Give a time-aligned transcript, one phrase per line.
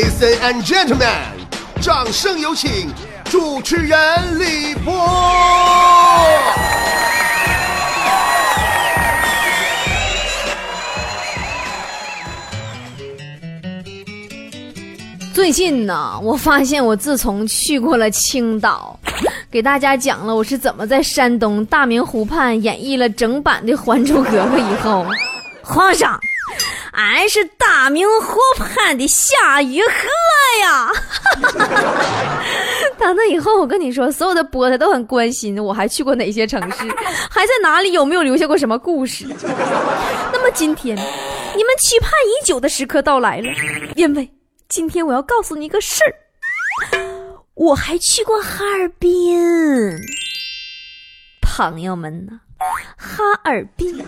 [0.00, 1.12] Ladies and gentlemen，
[1.82, 2.88] 掌声有请
[3.24, 3.98] 主持人
[4.38, 4.90] 李波。
[15.34, 18.98] 最近呢，我发现我自从去过了青岛，
[19.50, 25.04] 给大家讲了我是怎么在山东大明湖畔演绎了整版的《还珠格格》以后，
[25.62, 26.18] 皇上，
[27.00, 29.90] 俺是大明湖畔的夏雨荷
[30.62, 30.90] 呀！
[32.98, 36.76] 打那以后，我跟你说，所有的波他都很关心我还去过哪些城市，
[37.30, 39.26] 还在哪里，有没有留下过什么故事。
[40.32, 40.94] 那么今天，
[41.56, 43.48] 你们期盼已久的时刻到来了，
[43.96, 44.30] 因为。
[44.68, 46.14] 今天我要告诉你一个事儿，
[47.54, 49.98] 我还去过哈尔滨，
[51.42, 52.40] 朋友们呢？
[52.96, 54.02] 哈尔滨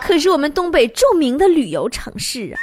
[0.00, 2.56] 可是我们东北著名的旅游城市啊！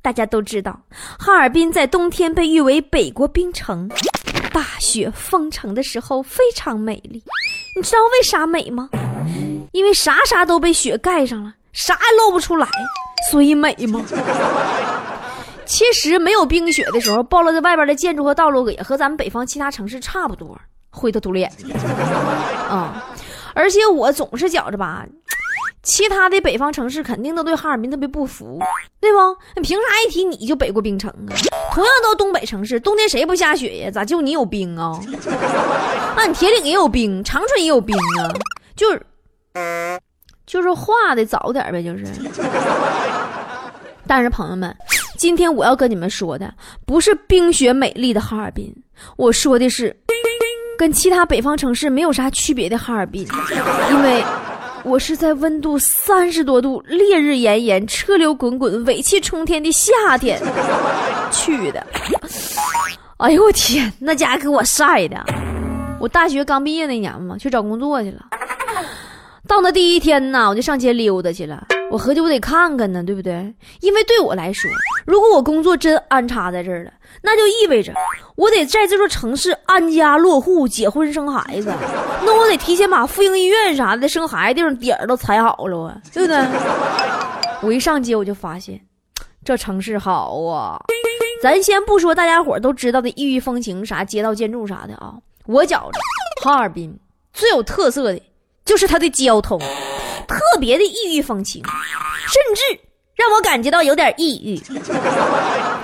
[0.00, 0.80] 大家都知道，
[1.18, 3.88] 哈尔滨在冬天被誉为北国冰城，
[4.52, 7.22] 大雪封城的时候非常美丽。
[7.76, 8.88] 你知道为啥美吗？
[9.72, 12.68] 因为啥啥都被雪盖上了，啥也露不出来，
[13.30, 14.04] 所以美吗？
[15.64, 20.60] 其实没有冰雪的时候，暴露在外边的建筑和道路也和咱们北方其他城市差不多，
[20.90, 21.74] 灰头土脸的。
[22.68, 23.04] 啊，
[23.54, 25.06] 而且我总是觉着吧，
[25.82, 28.58] 其他的北方城市肯定都对哈尔滨特别不服，
[29.00, 29.18] 对不？
[29.56, 31.30] 你凭啥一提你就北过冰城啊？
[31.72, 33.90] 同样都东北城市，冬天谁不下雪呀？
[33.90, 34.98] 咋就你有冰啊？
[36.16, 38.30] 那，你铁岭也有冰，长春也有冰啊，
[38.76, 39.02] 就是，
[40.46, 42.06] 就是化的早点呗，就是。
[44.06, 44.74] 但是朋友们。
[45.18, 46.52] 今天我要跟你们说的
[46.84, 48.74] 不是冰雪美丽的哈尔滨，
[49.16, 49.96] 我说的是
[50.82, 53.24] 跟其他北方城市没有啥区别的哈尔滨，
[53.88, 54.20] 因为
[54.82, 60.42] 我是在温度三十多度、烈日炎炎、车流滚滚、尾气冲天的夏天
[61.30, 61.86] 去的。
[63.18, 65.24] 哎呦我天，那家伙给我晒的！
[66.00, 68.26] 我大学刚毕业那年嘛，去找工作去了。
[69.46, 71.64] 到那第一天呢，我就上街溜达去了。
[71.92, 73.54] 我合计我得看看呢，对不对？
[73.80, 74.70] 因为对我来说，
[75.04, 77.92] 如果我工作真安插在这儿了，那就意味着
[78.34, 81.70] 我得在这座城市安家落户、结婚生孩子。
[82.24, 86.38] 那我得提前把妇婴医院啥的、生孩子地方点儿都踩好了啊，对不对？
[87.60, 88.80] 我一上街我就发现，
[89.44, 90.80] 这城市好啊！
[91.42, 95.12] 咱先不说大家伙都知道的异域风情、啥街道建筑啥的啊，
[95.44, 96.00] 我觉着
[96.42, 96.98] 哈尔滨
[97.34, 98.20] 最有特色的
[98.64, 99.60] 就是它的交通。
[100.32, 102.80] 特别的异域风情，甚至
[103.14, 104.60] 让我感觉到有点抑郁。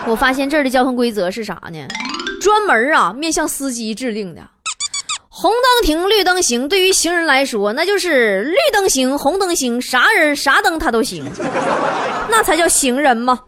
[0.07, 1.87] 我发现这儿的交通规则是啥呢？
[2.41, 4.43] 专门啊面向司机制定的。
[5.29, 6.69] 红灯停，绿灯行。
[6.69, 11.25] 对于行人来说，那就是绿灯行，红灯行，啥人啥灯他都行，
[12.29, 13.39] 那才叫行人嘛。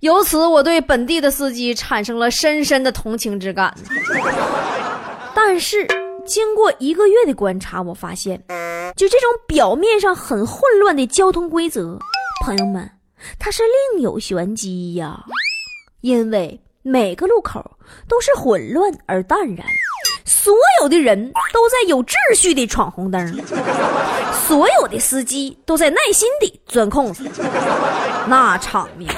[0.00, 3.74] 由此，我对本地的司机产生了深深的同情之感。
[5.34, 5.86] 但是。
[6.26, 8.42] 经过一个月的观察，我发现，
[8.96, 11.98] 就这种表面上很混乱的交通规则，
[12.44, 12.88] 朋友们，
[13.38, 13.62] 它是
[13.92, 15.24] 另有玄机呀。
[16.00, 17.78] 因为每个路口
[18.08, 19.66] 都是混乱而淡然，
[20.24, 23.26] 所有的人都在有秩序地闯红灯，
[24.46, 27.24] 所有的司机都在耐心地钻空子，
[28.28, 29.12] 那场面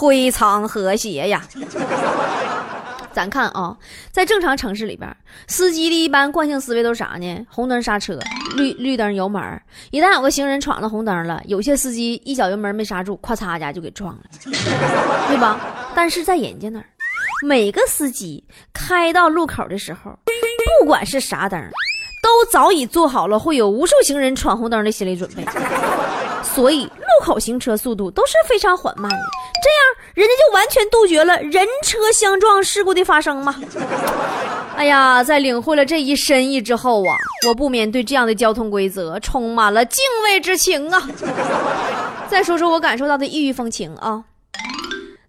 [0.00, 1.46] 非常和谐呀。
[3.12, 3.76] 咱看啊，
[4.12, 5.14] 在正常城市里边，
[5.48, 7.46] 司机的一般惯性思维都是啥呢？
[7.48, 8.18] 红灯刹车，
[8.56, 9.42] 绿绿灯油门。
[9.90, 14.22] 一旦有个行人闯了红灯了，有些司机一脚油门没刹住，咔嚓一家就给撞了，
[15.28, 15.60] 对吧？
[15.94, 16.84] 但是在人家那儿，
[17.44, 20.16] 每个司机开到路口的时候，
[20.80, 21.60] 不管是啥灯，
[22.22, 25.44] 都早已做好了会有无数行人闯红灯的心理准备，
[26.42, 29.18] 所以路口行车速度都是非常缓慢的。
[29.62, 29.80] 这样，
[30.14, 33.54] 人家就完全杜绝了人车相撞事故的发生吗？
[34.76, 37.14] 哎呀，在领会了这一深意之后啊，
[37.46, 41.08] 我不免对这样的交通规则充满了敬畏之情啊。
[42.28, 44.24] 再说说我感受到的异域风情啊，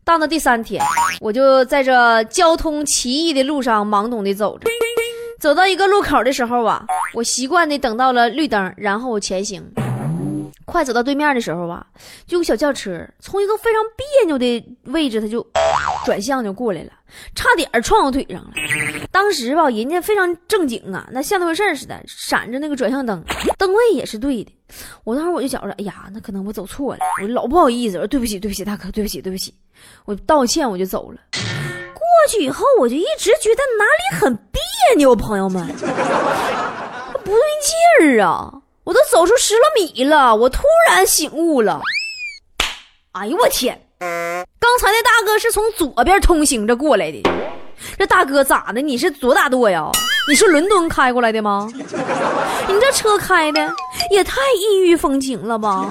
[0.05, 0.81] 到了第三天，
[1.19, 4.69] 我就在这交通奇异的路上懵懂的走着，
[5.39, 9.61] 走到一个路口的时候啊，我习惯的等到了绿灯，然后前行。
[10.65, 11.85] 快走到对面的时候吧，
[12.25, 15.45] 就有小轿车从一个非常别扭的位置，他就
[16.05, 16.91] 转向就过来了，
[17.35, 18.51] 差点撞我腿上了。
[19.11, 23.23] 当时吧，人家非常正经啊，那像那回事似的，闪着那个转向灯，
[23.57, 24.51] 灯位也是对的。
[25.03, 29.53] 我当时我就觉着，哎呀，那可能我走错了，我老不好意思，我说对不起，对不起，大哥，对不起，对不起，
[30.05, 31.19] 我道歉，我就走了。
[31.93, 34.61] 过去以后，我就一直觉得哪里很别
[34.95, 37.35] 扭，朋友们，不对
[37.99, 38.60] 劲儿啊。
[38.83, 41.79] 我都走出十来米了，我突然醒悟了。
[43.11, 43.79] 哎呦我天！
[43.99, 47.21] 刚才那大哥是从左边通行着过来的。
[47.97, 48.81] 这大哥咋的？
[48.81, 49.91] 你是左打舵呀？
[50.27, 51.69] 你是伦敦开过来的吗？
[51.75, 53.71] 你这车开的
[54.09, 55.87] 也太异域风情了吧！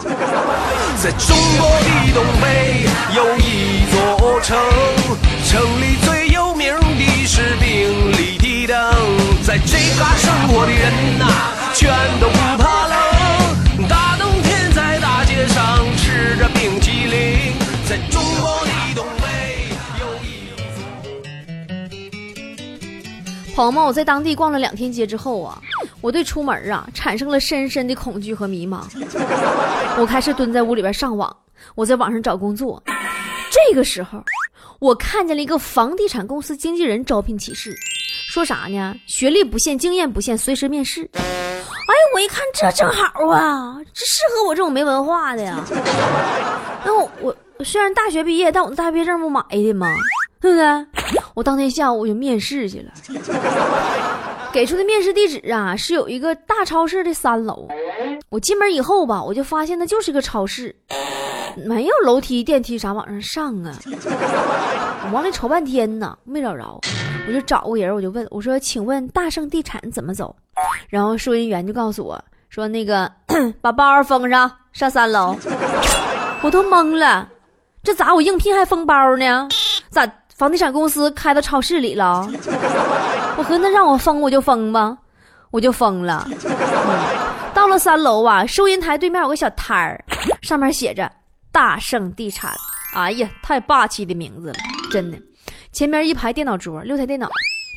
[1.01, 4.59] 在中国的东北有一座城，
[5.47, 11.27] 城里最有名的是冰里的灯，在这嘎生活的人呐，
[11.75, 11.89] 全
[12.21, 12.80] 都不怕。
[15.41, 17.55] 街上吃着冰淇淋，
[17.89, 19.25] 在中国的东北
[19.99, 20.53] 有一。
[23.55, 25.59] 朋友们，我在当地逛了两天街之后啊，
[26.03, 28.83] 我对出门啊产生了深深的恐惧和迷茫。
[29.97, 31.35] 我开始蹲在屋里边上网，
[31.75, 32.83] 我在网上找工作。
[33.51, 34.23] 这个时候，
[34.79, 37.75] 我看见了一个房地产公司经纪人招聘启事，
[38.29, 38.95] 说啥呢？
[39.07, 41.11] 学历不限，经验不限，随时面试。
[42.15, 45.65] 我一看这正好啊，这适合我这种没文化的呀。
[46.85, 49.87] 那我我虽然大学毕业，但我大学毕业证不买的吗？
[50.41, 50.87] 对不对？
[51.35, 52.93] 我当天下午我就面试去了。
[54.53, 57.69] 给出的面试地址啊，是有一个大超市的三楼。
[58.31, 60.75] 我进门以后吧，我就发现那就是个超市，
[61.67, 63.77] 没有楼梯、电梯啥往上上啊。
[65.07, 66.81] 我往里瞅半天呢，没找着，
[67.27, 70.35] 我就找个人，我就问我说：“请问大圣地产怎么走？”
[70.89, 73.11] 然后收银员就告诉我说：“那个
[73.61, 75.35] 把包封上，上三楼。
[76.43, 77.29] ”我都懵了，
[77.83, 79.49] 这咋我应聘还封包呢？
[79.91, 80.07] 咋
[80.37, 82.27] 房地产公司开到超市里了？
[83.37, 84.97] 我合那让我封我就封吧，
[85.51, 86.27] 我就封了。
[86.29, 90.03] 嗯到了三楼啊，收银台对面有个小摊儿，
[90.41, 91.11] 上面写着
[91.53, 92.55] “大圣地产”。
[92.95, 94.55] 哎呀，太霸气的名字了，
[94.91, 95.19] 真的。
[95.71, 97.29] 前面一排电脑桌，六台电脑，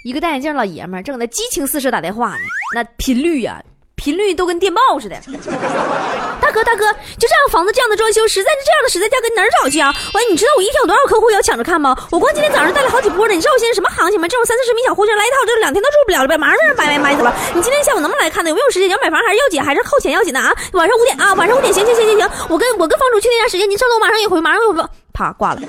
[0.04, 2.44] 一个戴眼镜老爷们正在激情四射打电话呢，
[2.74, 3.64] 那频率呀、
[4.04, 5.16] 频率都跟电报似的。
[6.44, 9.96] 大哥，大哥，就这样房子这样的装修，实在是这样的实在价，格，你哪儿找去啊？
[10.14, 11.96] 喂，你知道我一天有多少客户要抢着看吗？
[12.12, 13.34] 我光今天早上带了好几波呢。
[13.34, 14.28] 你知道我现在什么行情吗？
[14.28, 17.34] 这种三四十米小户型来一套，这两天都住不了了呗，马上让人买买买走了。
[17.56, 18.50] 你今天下午能不能来看呢？
[18.50, 18.90] 有没有时间？
[18.90, 20.52] 你要买房还是要紧，还是扣钱要紧的啊？
[20.74, 24.84] 晚上五点啊，晚上五点，行行行行行，我跟我跟房主确定一下时间，您稍等，我马上也回，马上也回。
[25.14, 25.62] 啪，挂了，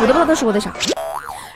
[0.00, 0.70] 我都不知道他说的啥。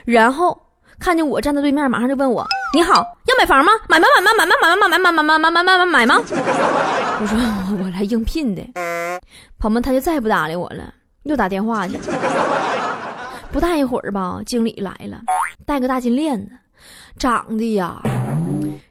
[0.03, 0.59] 然后
[0.99, 3.71] 看见我站在对面，马上就问我：“你好，要买房吗？
[3.89, 4.07] 买吗？
[4.15, 4.31] 买吗？
[4.37, 4.55] 买吗？
[4.61, 5.11] 买吗？
[5.11, 5.11] 买吗？
[5.11, 5.37] 买吗？
[5.37, 5.63] 买吗？
[5.63, 5.85] 买吗？
[5.85, 5.85] 买？
[5.85, 6.21] 买吗？”
[7.19, 7.37] 我说
[7.83, 8.61] ：“我来应聘的。”
[9.59, 11.99] 朋友们，他就再也不搭理我了，又打电话去。
[13.51, 15.19] 不大一会儿吧，经理来了，
[15.65, 16.51] 戴个大金链子，
[17.19, 18.01] 长得呀，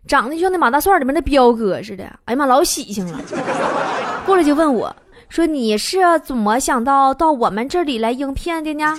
[0.06, 2.04] 长得像那马大帅里面的彪哥似的。
[2.26, 3.18] 哎呀妈，老喜庆了。
[4.26, 4.94] 过来就问我
[5.30, 8.94] 说：“你是怎么想到到我们这里来应聘的呢？”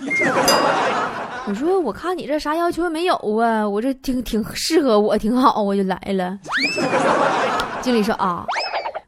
[1.48, 6.38] 我说：“我看你这啥要求也没有啊，我这挺挺适合我，挺好，我就来了。
[7.82, 8.46] ”经理说：“啊。”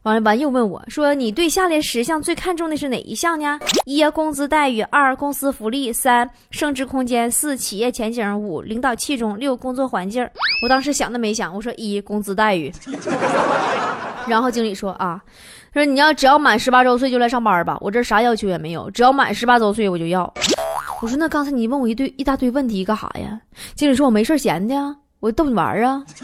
[0.02, 3.58] 完了完又问我说：“你对下列十项最看重的是哪一项呢？
[3.86, 10.28] 一、工资待遇；二、公司福利；三、升职空间；四、企业前景；五、领导器重；六、工作环境。”
[10.62, 12.70] 我当时想都没想，我说：“一、工资待遇。
[14.28, 15.18] ”然后经理说：“啊，
[15.72, 20.30] 说你要只要满十八周岁就来上班吧，我这啥要求也没有，只要满十八周岁我就要。”
[21.04, 23.38] 我说：“那刚才你问我一堆一大堆问题干啥呀？”
[23.76, 24.74] 经理说：“我没事闲的，
[25.20, 26.02] 我逗你玩啊。”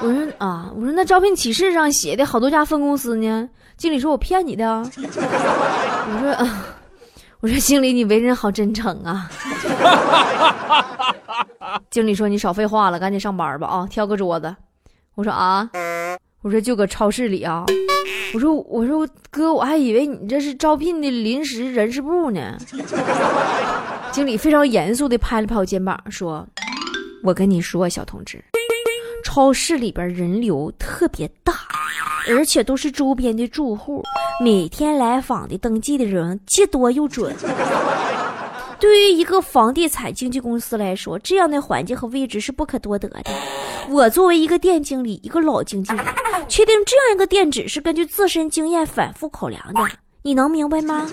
[0.00, 3.46] 我说啊，我说那招聘启事上写的好多家分公司呢。
[3.76, 4.66] 经理说我骗你的。
[4.96, 6.64] 我说啊，
[7.40, 9.30] 我说经理你为人好真诚啊。
[11.90, 14.56] 经理说你少废话了，赶紧上班吧啊，挑个桌子。
[15.16, 15.68] 我说啊，
[16.40, 17.66] 我说就搁超市里啊。
[18.34, 22.56] 我说我说哥，我还以为你这是招聘的临时人事部呢。
[24.12, 26.46] 经理非常严肃的拍了拍我肩膀，说
[27.22, 28.42] ：“我跟你说，小同志。”
[29.24, 31.54] 超市里边人流特别大，
[32.28, 34.02] 而且都是周边的住户，
[34.40, 37.34] 每天来访的登记的人既多又准。
[38.78, 43.22] 对于一个房地产经纪公司来说，这样的环境和位置是不可多得的。
[43.88, 46.04] 我作为一个店经理，一个老经纪人，
[46.48, 49.80] 确定这样一个店址是根据自身经验反复考量的，
[50.22, 51.06] 你能明白吗？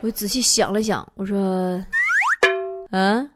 [0.00, 1.36] 我仔细想了想，我说，
[2.90, 3.28] 嗯。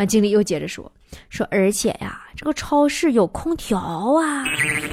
[0.00, 0.90] 那经理又接着说
[1.28, 4.44] ：“说而且呀，这个超市有空调啊，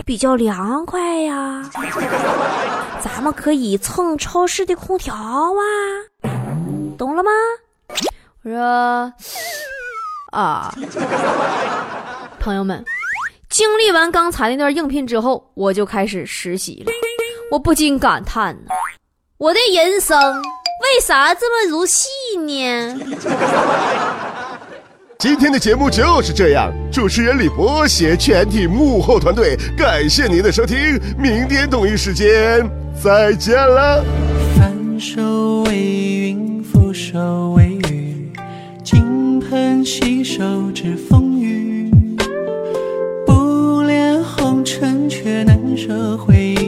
[0.04, 1.70] 比较凉快呀，
[3.00, 5.54] 咱们可以蹭超市的空调啊，
[6.98, 7.30] 懂了吗？”
[8.42, 9.14] 我说
[10.34, 10.74] ：“啊，
[12.40, 12.84] 朋友们，
[13.48, 16.92] 经历完刚才那段应聘之后，我就开始实习了。
[17.52, 18.72] 我不禁感叹呢，
[19.38, 22.08] 我的人生为啥这么如戏
[22.40, 23.00] 呢？”
[25.18, 30.78] 今天的节目就是这样主持人李博携全体幕后团队感谢您的收听
[31.18, 32.70] 明天同一时间
[33.02, 34.04] 再见了。
[34.58, 38.30] 翻手为云覆手为雨
[38.84, 40.44] 金盆洗手
[40.74, 41.90] 止风雨
[43.26, 46.65] 不恋红尘却难舍回忆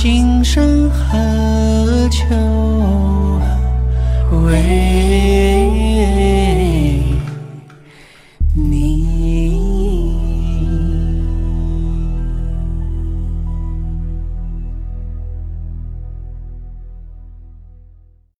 [0.00, 2.24] 今生何求？
[4.46, 5.17] 为。